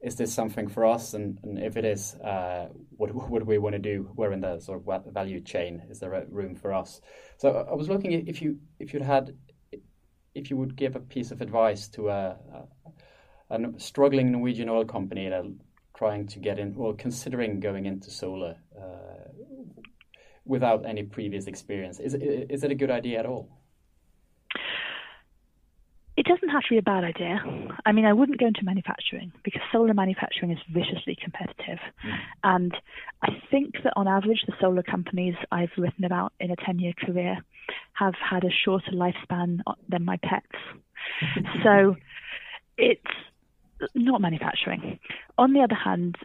is 0.00 0.16
this 0.16 0.32
something 0.32 0.68
for 0.68 0.86
us, 0.86 1.12
and, 1.12 1.38
and 1.42 1.58
if 1.58 1.76
it 1.76 1.84
is, 1.84 2.14
uh, 2.14 2.68
what 2.96 3.14
what 3.14 3.40
do 3.40 3.44
we 3.44 3.58
want 3.58 3.74
to 3.74 3.78
do? 3.78 4.10
Where 4.14 4.32
in 4.32 4.40
the 4.40 4.58
sort 4.60 4.82
of 4.86 5.12
value 5.12 5.40
chain 5.40 5.82
is 5.90 6.00
there 6.00 6.26
room 6.30 6.54
for 6.54 6.72
us? 6.72 7.00
So 7.36 7.66
I 7.70 7.74
was 7.74 7.88
looking 7.88 8.12
if 8.26 8.40
you 8.40 8.58
if 8.78 8.94
you'd 8.94 9.02
had 9.02 9.36
if 10.34 10.48
you 10.48 10.56
would 10.56 10.76
give 10.76 10.96
a 10.96 11.00
piece 11.00 11.30
of 11.32 11.42
advice 11.42 11.88
to 11.88 12.08
a, 12.08 12.36
a, 13.50 13.56
a 13.56 13.78
struggling 13.78 14.32
Norwegian 14.32 14.68
oil 14.68 14.84
company 14.84 15.28
that 15.28 15.44
trying 15.94 16.26
to 16.28 16.38
get 16.38 16.58
in 16.58 16.74
or 16.78 16.94
considering 16.94 17.60
going 17.60 17.84
into 17.84 18.10
solar 18.10 18.56
uh, 18.80 19.28
without 20.46 20.86
any 20.86 21.02
previous 21.02 21.46
experience, 21.46 22.00
is 22.00 22.14
is 22.14 22.64
it 22.64 22.70
a 22.70 22.74
good 22.74 22.90
idea 22.90 23.18
at 23.18 23.26
all? 23.26 23.59
Doesn't 26.30 26.50
have 26.50 26.62
to 26.62 26.68
be 26.70 26.78
a 26.78 26.82
bad 26.82 27.02
idea. 27.02 27.42
I 27.84 27.90
mean, 27.90 28.04
I 28.04 28.12
wouldn't 28.12 28.38
go 28.38 28.46
into 28.46 28.64
manufacturing 28.64 29.32
because 29.42 29.62
solar 29.72 29.94
manufacturing 29.94 30.52
is 30.52 30.58
viciously 30.72 31.16
competitive. 31.20 31.80
Mm. 32.06 32.18
And 32.44 32.76
I 33.20 33.30
think 33.50 33.74
that 33.82 33.94
on 33.96 34.06
average, 34.06 34.44
the 34.46 34.52
solar 34.60 34.84
companies 34.84 35.34
I've 35.50 35.72
written 35.76 36.04
about 36.04 36.32
in 36.38 36.52
a 36.52 36.56
10 36.56 36.78
year 36.78 36.92
career 37.04 37.38
have 37.94 38.14
had 38.14 38.44
a 38.44 38.50
shorter 38.64 38.92
lifespan 38.92 39.58
than 39.88 40.04
my 40.04 40.18
pets. 40.22 40.46
so 41.64 41.96
it's 42.78 43.02
not 43.96 44.20
manufacturing. 44.20 45.00
On 45.36 45.52
the 45.52 45.62
other 45.62 45.74
hand, 45.74 46.16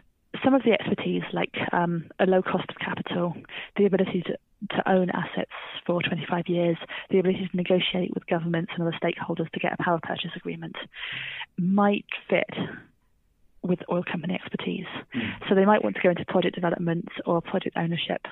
some 0.44 0.54
of 0.54 0.62
the 0.62 0.70
expertise, 0.70 1.22
like 1.32 1.54
um, 1.72 2.04
a 2.20 2.26
low 2.26 2.42
cost 2.42 2.70
of 2.70 2.76
capital, 2.76 3.34
the 3.76 3.86
ability 3.86 4.22
to 4.26 4.38
to 4.70 4.90
own 4.90 5.10
assets 5.10 5.52
for 5.86 6.02
25 6.02 6.44
years, 6.48 6.76
the 7.10 7.18
ability 7.18 7.48
to 7.50 7.56
negotiate 7.56 8.12
with 8.14 8.26
governments 8.26 8.72
and 8.74 8.86
other 8.86 8.96
stakeholders 9.02 9.50
to 9.52 9.60
get 9.60 9.72
a 9.72 9.82
power 9.82 10.00
purchase 10.02 10.30
agreement 10.36 10.76
might 11.58 12.06
fit 12.28 12.50
with 13.62 13.80
oil 13.90 14.02
company 14.10 14.34
expertise. 14.34 14.86
Mm. 15.14 15.48
So 15.48 15.54
they 15.54 15.64
might 15.64 15.82
want 15.82 15.96
to 15.96 16.02
go 16.02 16.10
into 16.10 16.24
project 16.26 16.54
development 16.54 17.08
or 17.24 17.42
project 17.42 17.76
ownership. 17.76 18.22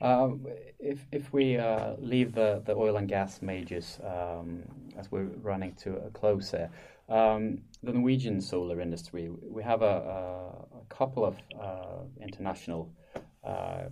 Um, 0.00 0.46
if 0.80 1.06
if 1.12 1.32
we 1.32 1.58
uh, 1.58 1.94
leave 2.00 2.32
the, 2.32 2.60
the 2.64 2.74
oil 2.74 2.96
and 2.96 3.08
gas 3.08 3.40
majors 3.40 4.00
um, 4.04 4.64
as 4.98 5.12
we're 5.12 5.30
running 5.42 5.74
to 5.76 5.96
a 5.96 6.10
close 6.10 6.50
here, 6.50 6.70
um, 7.08 7.58
the 7.84 7.92
Norwegian 7.92 8.40
solar 8.40 8.80
industry, 8.80 9.30
we 9.30 9.62
have 9.62 9.82
a, 9.82 9.84
a, 9.84 10.78
a 10.78 10.84
couple 10.88 11.24
of 11.24 11.36
uh, 11.60 12.02
international 12.20 12.90
uh, 13.44 13.84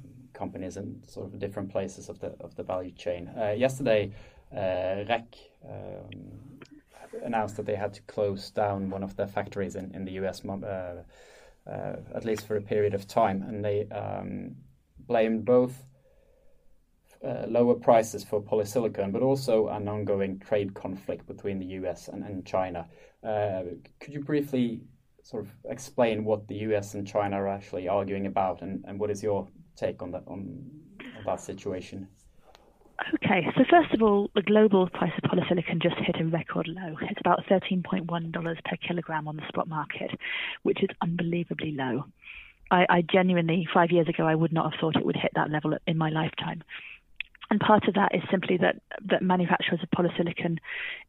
companies 0.42 0.76
in 0.76 0.86
sort 1.06 1.26
of 1.26 1.38
different 1.44 1.68
places 1.76 2.08
of 2.08 2.16
the 2.22 2.30
of 2.46 2.50
the 2.58 2.64
value 2.72 2.94
chain. 3.04 3.22
Uh, 3.42 3.54
yesterday, 3.66 4.02
uh, 4.56 5.04
REC 5.10 5.26
um, 5.72 6.10
announced 7.28 7.56
that 7.56 7.66
they 7.66 7.78
had 7.84 7.92
to 7.98 8.02
close 8.02 8.50
down 8.50 8.90
one 8.90 9.04
of 9.08 9.12
their 9.16 9.30
factories 9.36 9.74
in, 9.80 9.86
in 9.96 10.04
the 10.04 10.14
US, 10.20 10.44
uh, 10.44 11.02
uh, 11.66 11.96
at 12.18 12.24
least 12.24 12.46
for 12.46 12.56
a 12.56 12.64
period 12.74 12.94
of 12.94 13.06
time, 13.06 13.38
and 13.48 13.64
they 13.64 13.78
um, 13.88 14.56
blamed 15.06 15.44
both 15.44 15.74
uh, 17.28 17.44
lower 17.48 17.74
prices 17.74 18.24
for 18.24 18.40
polysilicon, 18.42 19.12
but 19.12 19.22
also 19.22 19.68
an 19.68 19.88
ongoing 19.88 20.38
trade 20.38 20.74
conflict 20.74 21.26
between 21.26 21.58
the 21.58 21.66
US 21.80 22.08
and, 22.08 22.24
and 22.24 22.46
China. 22.46 22.86
Uh, 23.22 23.62
could 24.00 24.14
you 24.14 24.22
briefly 24.32 24.80
sort 25.22 25.44
of 25.44 25.50
explain 25.68 26.24
what 26.24 26.48
the 26.48 26.56
US 26.68 26.94
and 26.94 27.06
China 27.06 27.36
are 27.36 27.48
actually 27.48 27.88
arguing 27.88 28.26
about, 28.26 28.62
and, 28.62 28.84
and 28.86 28.98
what 28.98 29.10
is 29.10 29.22
your 29.22 29.48
take 29.80 30.02
on 30.02 30.10
that 30.12 30.24
on, 30.26 30.70
on 31.18 31.24
that 31.24 31.40
situation? 31.40 32.06
Okay, 33.14 33.46
so 33.56 33.64
first 33.70 33.94
of 33.94 34.02
all, 34.02 34.30
the 34.34 34.42
global 34.42 34.88
price 34.90 35.12
of 35.16 35.30
polysilicon 35.30 35.80
just 35.80 35.96
hit 35.96 36.20
a 36.20 36.24
record 36.24 36.68
low. 36.68 36.96
It's 37.08 37.20
about 37.20 37.44
$13.1 37.46 38.04
per 38.64 38.76
kilogram 38.86 39.26
on 39.26 39.36
the 39.36 39.42
spot 39.48 39.68
market, 39.68 40.10
which 40.64 40.82
is 40.82 40.90
unbelievably 41.00 41.72
low. 41.72 42.04
I, 42.70 42.86
I 42.88 43.02
genuinely, 43.02 43.66
five 43.72 43.90
years 43.90 44.06
ago, 44.06 44.26
I 44.26 44.34
would 44.34 44.52
not 44.52 44.72
have 44.72 44.80
thought 44.80 44.96
it 44.96 45.04
would 45.04 45.16
hit 45.16 45.32
that 45.34 45.50
level 45.50 45.76
in 45.86 45.96
my 45.96 46.10
lifetime. 46.10 46.62
And 47.50 47.58
part 47.58 47.88
of 47.88 47.94
that 47.94 48.14
is 48.14 48.22
simply 48.30 48.58
that, 48.58 48.76
that 49.06 49.22
manufacturers 49.22 49.80
of 49.82 49.90
polysilicon 49.90 50.58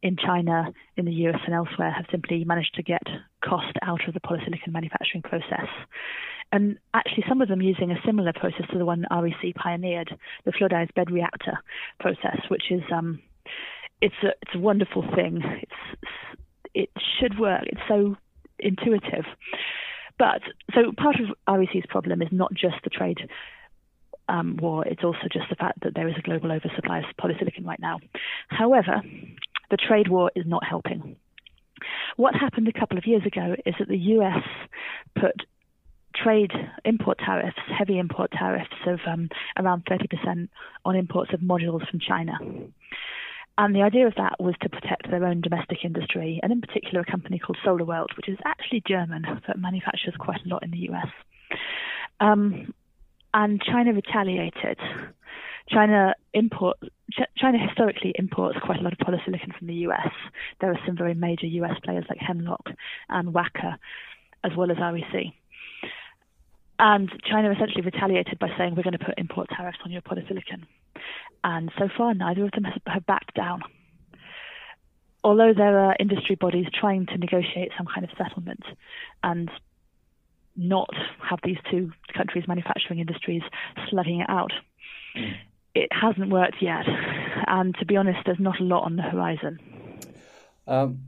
in 0.02 0.16
China, 0.16 0.72
in 0.96 1.04
the 1.04 1.12
US, 1.28 1.40
and 1.46 1.54
elsewhere 1.54 1.92
have 1.92 2.06
simply 2.10 2.42
managed 2.44 2.74
to 2.76 2.82
get 2.82 3.02
cost 3.44 3.76
out 3.82 4.08
of 4.08 4.14
the 4.14 4.20
polysilicon 4.20 4.72
manufacturing 4.72 5.22
process. 5.22 5.68
And 6.52 6.78
actually, 6.92 7.24
some 7.28 7.40
of 7.40 7.48
them 7.48 7.62
using 7.62 7.90
a 7.90 8.00
similar 8.04 8.32
process 8.34 8.66
to 8.72 8.78
the 8.78 8.84
one 8.84 9.06
REC 9.10 9.54
pioneered, 9.54 10.16
the 10.44 10.52
fluidized 10.52 10.94
bed 10.94 11.10
reactor 11.10 11.58
process, 11.98 12.38
which 12.48 12.70
is 12.70 12.82
um, 12.92 13.20
it's 14.02 14.14
a 14.22 14.28
it's 14.42 14.54
a 14.54 14.58
wonderful 14.58 15.02
thing. 15.14 15.42
It's 15.62 16.10
it 16.74 16.90
should 17.18 17.38
work. 17.38 17.62
It's 17.66 17.80
so 17.88 18.16
intuitive. 18.58 19.24
But 20.18 20.42
so 20.74 20.92
part 20.96 21.16
of 21.20 21.58
REC's 21.58 21.86
problem 21.88 22.22
is 22.22 22.28
not 22.30 22.52
just 22.52 22.76
the 22.84 22.90
trade 22.90 23.18
um, 24.28 24.56
war, 24.60 24.86
it's 24.86 25.02
also 25.02 25.26
just 25.32 25.48
the 25.48 25.56
fact 25.56 25.80
that 25.82 25.94
there 25.94 26.08
is 26.08 26.14
a 26.16 26.22
global 26.22 26.52
oversupply 26.52 26.98
of 26.98 27.04
polysilicon 27.20 27.66
right 27.66 27.80
now. 27.80 27.98
However, 28.48 29.02
the 29.70 29.76
trade 29.76 30.08
war 30.08 30.30
is 30.36 30.44
not 30.46 30.64
helping. 30.64 31.16
What 32.16 32.34
happened 32.34 32.68
a 32.68 32.78
couple 32.78 32.98
of 32.98 33.06
years 33.06 33.24
ago 33.26 33.56
is 33.66 33.74
that 33.78 33.88
the 33.88 33.98
US 33.98 34.44
put 35.18 35.34
trade 36.14 36.52
import 36.84 37.18
tariffs, 37.18 37.56
heavy 37.78 37.98
import 37.98 38.30
tariffs 38.32 38.70
of 38.86 39.00
um, 39.06 39.28
around 39.58 39.84
30% 39.86 40.48
on 40.84 40.96
imports 40.96 41.32
of 41.32 41.40
modules 41.40 41.88
from 41.90 42.00
China. 42.00 42.38
And 43.58 43.74
the 43.74 43.82
idea 43.82 44.06
of 44.06 44.14
that 44.16 44.40
was 44.40 44.54
to 44.62 44.68
protect 44.68 45.10
their 45.10 45.24
own 45.24 45.42
domestic 45.42 45.84
industry, 45.84 46.40
and 46.42 46.52
in 46.52 46.60
particular 46.60 47.00
a 47.00 47.10
company 47.10 47.38
called 47.38 47.58
SolarWorld, 47.64 48.16
which 48.16 48.28
is 48.28 48.38
actually 48.44 48.82
German, 48.86 49.24
but 49.46 49.58
manufactures 49.58 50.14
quite 50.18 50.40
a 50.44 50.48
lot 50.48 50.62
in 50.62 50.70
the 50.70 50.88
US. 50.90 51.08
Um, 52.20 52.72
and 53.34 53.62
China 53.62 53.92
retaliated. 53.92 54.78
China 55.68 56.14
import 56.34 56.78
China 57.36 57.58
historically 57.58 58.14
imports 58.18 58.58
quite 58.64 58.80
a 58.80 58.82
lot 58.82 58.92
of 58.92 58.98
polysilicon 58.98 59.56
from 59.56 59.66
the 59.66 59.86
US. 59.86 60.12
There 60.60 60.70
are 60.70 60.78
some 60.86 60.96
very 60.96 61.14
major 61.14 61.46
US 61.46 61.78
players 61.84 62.04
like 62.08 62.18
Hemlock 62.18 62.70
and 63.08 63.34
Wacker, 63.34 63.76
as 64.44 64.52
well 64.56 64.70
as 64.70 64.78
REC. 64.78 65.32
And 66.84 67.08
China 67.24 67.52
essentially 67.52 67.82
retaliated 67.82 68.40
by 68.40 68.48
saying 68.58 68.74
we're 68.74 68.82
going 68.82 68.98
to 68.98 69.04
put 69.04 69.14
import 69.16 69.48
tariffs 69.56 69.78
on 69.84 69.92
your 69.92 70.02
polysilicon. 70.02 70.66
And 71.44 71.70
so 71.78 71.88
far, 71.96 72.12
neither 72.12 72.44
of 72.44 72.50
them 72.50 72.64
have 72.86 73.06
backed 73.06 73.34
down. 73.34 73.62
although 75.24 75.52
there 75.56 75.78
are 75.78 75.96
industry 76.00 76.34
bodies 76.34 76.66
trying 76.78 77.06
to 77.06 77.16
negotiate 77.18 77.70
some 77.76 77.86
kind 77.86 78.04
of 78.04 78.10
settlement 78.18 78.64
and 79.22 79.50
not 80.56 80.90
have 81.22 81.38
these 81.44 81.58
two 81.70 81.92
countries' 82.14 82.48
manufacturing 82.48 82.98
industries 82.98 83.42
slugging 83.88 84.20
it 84.20 84.28
out, 84.28 84.52
mm. 85.16 85.34
it 85.74 85.88
hasn't 85.92 86.30
worked 86.30 86.56
yet. 86.60 86.84
And 87.46 87.74
to 87.76 87.86
be 87.86 87.96
honest, 87.96 88.18
there's 88.26 88.40
not 88.40 88.60
a 88.60 88.64
lot 88.64 88.84
on 88.84 88.96
the 88.96 89.02
horizon. 89.02 89.58
Um, 90.66 91.02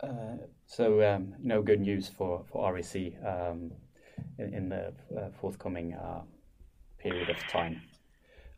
uh, 0.00 0.36
so, 0.66 1.02
um, 1.02 1.34
no 1.42 1.60
good 1.62 1.80
news 1.80 2.08
for, 2.08 2.44
for 2.50 2.72
REC 2.72 3.14
um, 3.24 3.72
in, 4.38 4.54
in, 4.54 4.68
the 4.68 4.92
uh, 5.16 5.28
forthcoming 5.40 5.94
uh, 5.94 6.22
period 6.98 7.28
of 7.30 7.38
time. 7.48 7.80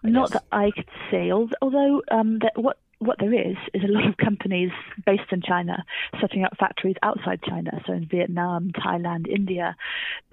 I 0.04 0.08
not 0.08 0.30
guess. 0.30 0.40
that 0.40 0.56
I 0.56 0.70
could 0.70 0.88
see, 1.10 1.32
although 1.32 2.02
um, 2.10 2.38
that 2.40 2.52
what 2.56 2.78
what 2.98 3.18
there 3.18 3.32
is 3.32 3.56
is 3.72 3.82
a 3.82 3.90
lot 3.90 4.06
of 4.06 4.16
companies 4.18 4.70
based 5.06 5.32
in 5.32 5.40
China 5.40 5.84
setting 6.20 6.44
up 6.44 6.56
factories 6.58 6.96
outside 7.02 7.40
China, 7.42 7.80
so 7.86 7.94
in 7.94 8.06
Vietnam, 8.06 8.72
Thailand, 8.72 9.26
India, 9.26 9.74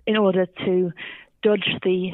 in 0.05 0.17
order 0.17 0.45
to 0.65 0.91
dodge 1.43 1.69
the 1.83 2.11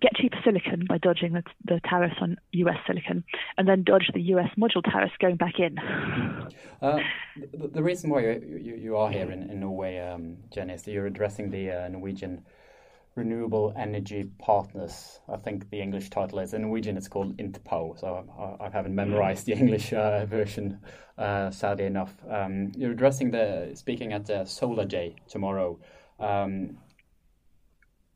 get 0.00 0.14
cheaper 0.16 0.38
silicon 0.44 0.86
by 0.88 0.98
dodging 0.98 1.32
the, 1.32 1.42
the, 1.64 1.80
tariffs 1.88 2.16
on 2.20 2.36
US 2.52 2.76
silicon, 2.86 3.24
and 3.56 3.68
then 3.68 3.82
dodge 3.82 4.10
the 4.12 4.20
US 4.34 4.50
module 4.56 4.82
tariffs 4.82 5.14
going 5.20 5.36
back 5.36 5.58
in. 5.58 5.78
Uh, 6.82 6.98
the, 7.52 7.68
the, 7.68 7.82
reason 7.82 8.10
why 8.10 8.20
you, 8.20 8.76
you, 8.80 8.96
are 8.96 9.10
here 9.10 9.30
in, 9.30 9.50
in 9.50 9.60
Norway, 9.60 9.98
um, 9.98 10.38
Jen, 10.50 10.70
is 10.70 10.82
that 10.82 10.92
you're 10.92 11.06
addressing 11.06 11.50
the 11.50 11.70
uh, 11.70 11.88
Norwegian 11.88 12.44
renewable 13.14 13.72
energy 13.76 14.24
partners. 14.38 15.20
I 15.28 15.36
think 15.36 15.70
the 15.70 15.80
English 15.80 16.10
title 16.10 16.38
is 16.38 16.54
in 16.54 16.62
Norwegian. 16.62 16.96
It's 16.96 17.08
called 17.08 17.36
INTPOW. 17.36 17.98
So 17.98 18.56
I, 18.60 18.66
I 18.66 18.70
haven't 18.70 18.94
memorized 18.94 19.46
the 19.46 19.52
English 19.52 19.92
uh, 19.92 20.26
version, 20.26 20.80
uh, 21.18 21.50
sadly 21.50 21.86
enough. 21.86 22.14
Um, 22.28 22.72
you're 22.76 22.92
addressing 22.92 23.30
the 23.30 23.72
speaking 23.74 24.12
at 24.12 24.26
the 24.26 24.44
Solar 24.44 24.84
Day 24.84 25.16
tomorrow. 25.28 25.78
Um, 26.18 26.78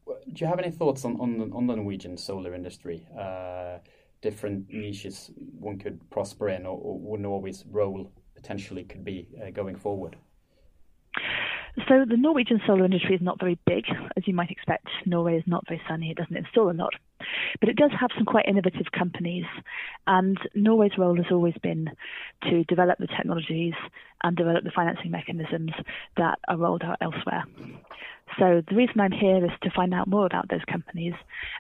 do 0.07 0.45
you 0.45 0.47
have 0.47 0.59
any 0.59 0.71
thoughts 0.71 1.05
on 1.05 1.21
on 1.21 1.39
the, 1.39 1.45
on 1.55 1.67
the 1.67 1.77
Norwegian 1.77 2.17
solar 2.17 2.55
industry? 2.55 3.07
Uh, 3.19 3.79
different 4.21 4.73
niches 4.73 5.31
one 5.59 5.79
could 5.79 5.99
prosper 6.11 6.49
in, 6.49 6.65
or, 6.65 6.79
or 6.79 6.99
what 6.99 7.21
Norway's 7.21 7.65
role 7.71 8.11
potentially 8.35 8.85
could 8.85 9.05
be 9.05 9.29
uh, 9.43 9.51
going 9.51 9.77
forward. 9.77 10.17
So 11.89 12.05
the 12.09 12.17
Norwegian 12.17 12.61
solar 12.67 12.85
industry 12.85 13.17
is 13.17 13.21
not 13.21 13.41
very 13.41 13.59
big, 13.67 13.85
as 14.17 14.27
you 14.27 14.35
might 14.35 14.51
expect. 14.51 14.87
Norway 15.07 15.37
is 15.37 15.45
not 15.47 15.65
very 15.69 15.81
sunny; 15.89 16.11
it 16.11 16.17
doesn't 16.17 16.37
install 16.37 16.71
a 16.71 16.73
lot, 16.73 16.95
but 17.61 17.69
it 17.69 17.77
does 17.77 17.91
have 17.99 18.11
some 18.17 18.25
quite 18.25 18.47
innovative 18.47 18.87
companies. 18.97 19.45
And 20.07 20.39
Norway's 20.55 20.99
role 20.99 21.17
has 21.17 21.27
always 21.31 21.55
been 21.63 21.91
to 22.45 22.65
develop 22.65 22.99
the 22.99 23.07
technologies 23.07 23.75
and 24.23 24.37
develop 24.37 24.65
the 24.65 24.73
financing 24.75 25.11
mechanisms 25.11 25.73
that 26.17 26.39
are 26.49 26.57
rolled 26.57 26.83
out 26.83 26.99
elsewhere. 27.01 27.45
So 28.39 28.63
the 28.69 28.75
reason 28.75 29.01
I'm 29.01 29.13
here 29.13 29.45
is 29.45 29.51
to 29.63 29.71
find 29.71 29.95
out 29.95 30.09
more 30.09 30.27
about 30.27 30.49
those 30.49 30.65
companies 30.71 31.15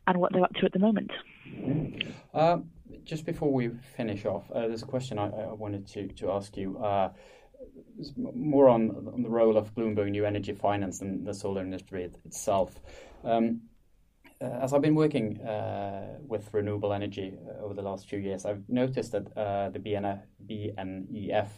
and 0.06 0.18
what 0.18 0.32
they're 0.32 0.42
up 0.42 0.54
to 0.54 0.66
at 0.66 0.72
the 0.72 0.78
moment. 0.78 1.12
Uh, 2.32 2.58
just 3.04 3.26
before 3.26 3.52
we 3.52 3.68
finish 3.96 4.24
off, 4.24 4.50
uh, 4.50 4.66
there's 4.66 4.82
a 4.82 4.86
question 4.86 5.18
I, 5.18 5.28
I, 5.28 5.52
wanted 5.52 5.86
to, 5.88 6.08
to 6.08 6.32
ask 6.32 6.56
you. 6.56 6.78
Uh, 6.78 7.10
more 8.16 8.68
on, 8.68 8.90
on 9.14 9.22
the 9.22 9.28
role 9.28 9.56
of 9.56 9.74
Bloomberg 9.74 10.10
New 10.10 10.24
Energy 10.24 10.52
Finance 10.52 11.00
and 11.00 11.26
the 11.26 11.32
solar 11.32 11.62
industry 11.62 12.10
itself. 12.24 12.78
Um, 13.22 13.62
as 14.40 14.72
I've 14.72 14.82
been 14.82 14.94
working 14.94 15.40
uh, 15.40 16.18
with 16.26 16.52
renewable 16.52 16.92
energy 16.92 17.34
uh, 17.46 17.64
over 17.64 17.74
the 17.74 17.82
last 17.82 18.08
few 18.08 18.18
years, 18.18 18.44
I've 18.44 18.68
noticed 18.68 19.12
that 19.12 19.26
uh, 19.36 19.70
the 19.70 19.78
BNF, 19.78 20.22
BNEF 20.46 21.48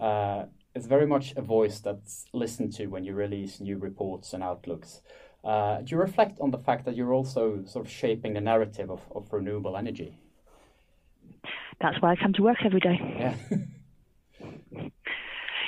uh, 0.00 0.46
is 0.74 0.86
very 0.86 1.06
much 1.06 1.34
a 1.36 1.42
voice 1.42 1.80
that's 1.80 2.24
listened 2.32 2.72
to 2.74 2.86
when 2.86 3.04
you 3.04 3.14
release 3.14 3.60
new 3.60 3.78
reports 3.78 4.32
and 4.32 4.42
outlooks. 4.42 5.02
Uh, 5.44 5.80
do 5.80 5.94
you 5.94 6.00
reflect 6.00 6.38
on 6.40 6.50
the 6.50 6.58
fact 6.58 6.84
that 6.84 6.96
you're 6.96 7.12
also 7.12 7.64
sort 7.66 7.84
of 7.84 7.90
shaping 7.90 8.34
the 8.34 8.40
narrative 8.40 8.90
of, 8.90 9.00
of 9.14 9.32
renewable 9.32 9.76
energy? 9.76 10.18
That's 11.80 12.00
why 12.00 12.12
I 12.12 12.16
come 12.16 12.32
to 12.34 12.42
work 12.42 12.58
every 12.64 12.80
day. 12.80 12.98
Yeah. 13.00 13.36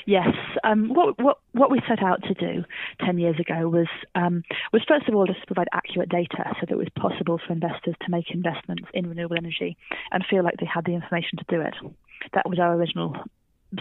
Yes. 0.07 0.29
Um, 0.63 0.89
what, 0.93 1.19
what, 1.19 1.39
what 1.53 1.71
we 1.71 1.81
set 1.89 2.03
out 2.03 2.23
to 2.25 2.35
do 2.35 2.65
10 3.05 3.19
years 3.19 3.37
ago 3.39 3.69
was, 3.69 3.89
um, 4.15 4.43
was 4.73 4.83
first 4.87 5.09
of 5.09 5.15
all 5.15 5.27
just 5.27 5.41
to 5.41 5.47
provide 5.47 5.69
accurate 5.73 6.09
data 6.09 6.45
so 6.61 6.67
that 6.67 6.71
it 6.71 6.77
was 6.77 6.89
possible 6.97 7.41
for 7.45 7.53
investors 7.53 7.95
to 8.03 8.11
make 8.11 8.31
investments 8.31 8.85
in 8.93 9.09
renewable 9.09 9.37
energy 9.37 9.77
and 10.13 10.25
feel 10.29 10.45
like 10.45 10.57
they 10.59 10.67
had 10.67 10.85
the 10.85 10.93
information 10.93 11.39
to 11.39 11.45
do 11.49 11.61
it. 11.61 11.75
That 12.35 12.49
was 12.49 12.59
our 12.59 12.75
original 12.75 13.17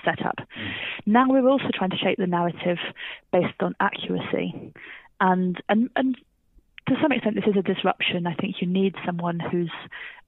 setup. 0.03 0.37
Mm. 0.37 0.71
Now 1.05 1.25
we're 1.29 1.47
also 1.47 1.69
trying 1.73 1.91
to 1.91 1.97
shape 1.97 2.17
the 2.17 2.27
narrative 2.27 2.77
based 3.31 3.61
on 3.61 3.75
accuracy. 3.79 4.73
And, 5.19 5.61
and, 5.69 5.89
and 5.95 6.17
to 6.87 6.95
some 7.01 7.11
extent, 7.11 7.35
this 7.35 7.47
is 7.47 7.57
a 7.57 7.61
disruption. 7.61 8.27
I 8.27 8.35
think 8.35 8.55
you 8.59 8.67
need 8.67 8.95
someone 9.05 9.39
who's 9.39 9.71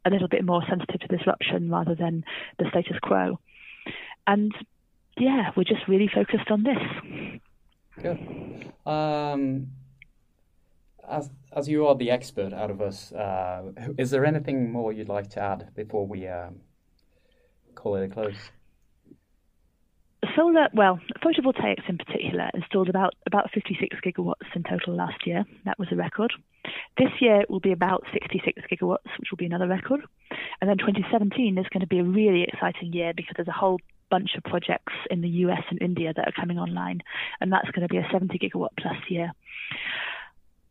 a 0.06 0.10
little 0.10 0.28
bit 0.28 0.46
more 0.46 0.64
sensitive 0.70 1.02
to 1.02 1.18
disruption 1.18 1.70
rather 1.70 1.96
than 1.96 2.24
the 2.60 2.66
status 2.70 2.98
quo. 3.02 3.40
And 4.28 4.54
yeah, 5.18 5.52
we're 5.56 5.64
just 5.64 5.88
really 5.88 6.10
focused 6.14 6.50
on 6.52 6.64
this. 6.64 7.42
Good. 8.02 8.72
Um, 8.86 9.68
as 11.08 11.30
as 11.54 11.70
you 11.70 11.88
are 11.88 11.96
the 11.96 12.12
expert 12.12 12.54
out 12.54 12.72
of 12.72 12.82
us, 12.82 13.12
uh, 13.14 13.72
is 13.98 14.12
there 14.12 14.26
anything 14.26 14.72
more 14.72 14.92
you'd 14.92 15.10
like 15.10 15.30
to 15.32 15.40
add 15.40 15.70
before 15.76 16.06
we 16.06 16.28
uh, 16.28 16.50
call 17.76 17.96
it 17.96 18.06
a 18.06 18.14
close? 18.14 18.52
Solar, 20.36 20.70
well, 20.74 21.00
photovoltaics 21.24 21.88
in 21.88 21.98
particular 21.98 22.50
installed 22.54 22.90
about 22.90 23.14
about 23.28 23.52
56 23.54 23.98
gigawatts 24.04 24.56
in 24.56 24.64
total 24.64 24.96
last 24.96 25.26
year. 25.26 25.46
That 25.66 25.78
was 25.78 25.90
a 25.92 25.96
record. 25.96 26.34
This 26.98 27.12
year 27.22 27.42
it 27.42 27.50
will 27.50 27.60
be 27.60 27.72
about 27.72 28.04
66 28.12 28.64
gigawatts, 28.72 29.12
which 29.20 29.30
will 29.32 29.38
be 29.38 29.46
another 29.46 29.68
record. 29.68 30.02
And 30.60 30.70
then 30.70 30.78
2017 30.78 31.58
is 31.58 31.68
going 31.72 31.82
to 31.82 31.88
be 31.88 32.00
a 32.00 32.04
really 32.04 32.44
exciting 32.44 32.92
year 32.92 33.14
because 33.16 33.34
there's 33.36 33.48
a 33.48 33.52
whole 33.52 33.80
bunch 34.10 34.36
of 34.36 34.44
projects 34.44 34.94
in 35.10 35.22
the 35.22 35.30
US 35.30 35.64
and 35.70 35.82
India 35.82 36.14
that 36.16 36.28
are 36.28 36.32
coming 36.32 36.60
online, 36.60 37.02
and 37.42 37.52
that's 37.52 37.70
going 37.72 37.88
to 37.88 37.92
be 37.92 37.98
a 37.98 38.08
70 38.12 38.38
gigawatt 38.38 38.70
plus 38.80 38.98
year. 39.10 39.32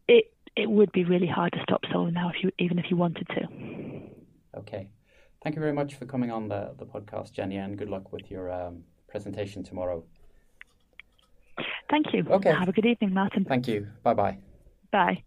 It 0.09 0.33
it 0.57 0.71
would 0.71 0.93
be 0.93 1.05
really 1.05 1.27
hard 1.27 1.53
to 1.53 1.63
stop 1.63 1.83
solar 1.93 2.11
now 2.11 2.31
if 2.31 2.43
you 2.43 2.51
even 2.59 2.79
if 2.79 2.87
you 2.91 2.97
wanted 2.97 3.27
to. 3.29 3.49
Okay, 4.59 4.89
thank 5.43 5.57
you 5.57 5.61
very 5.61 5.73
much 5.73 5.95
for 5.95 6.07
coming 6.07 6.31
on 6.31 6.49
the 6.49 6.75
the 6.79 6.87
podcast, 6.87 7.33
Jenny, 7.33 7.57
and 7.57 7.77
good 7.77 7.91
luck 7.91 8.13
with 8.13 8.31
your 8.31 8.53
um, 8.53 8.85
presentation 9.09 9.63
tomorrow. 9.63 10.05
Thank 11.91 12.13
you. 12.13 12.27
Okay. 12.29 12.53
Have 12.53 12.69
a 12.69 12.73
good 12.73 12.87
evening, 12.87 13.15
Martin. 13.15 13.45
Thank 13.45 13.69
you. 13.69 13.89
Bye 14.03 14.15
bye. 14.15 14.39
Bye. 14.91 15.25